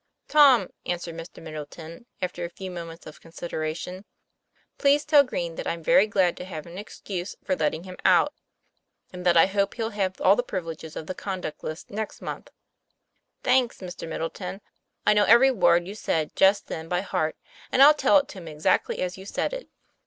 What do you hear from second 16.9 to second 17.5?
heart,